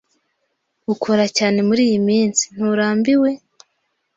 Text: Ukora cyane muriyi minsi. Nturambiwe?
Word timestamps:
Ukora 0.93 1.23
cyane 1.37 1.59
muriyi 1.67 1.99
minsi. 2.09 2.43
Nturambiwe? 2.55 3.29